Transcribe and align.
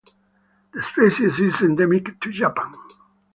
The 0.73 0.81
species 0.81 1.39
is 1.39 1.61
endemic 1.61 2.19
to 2.21 2.31
Japan. 2.31 2.73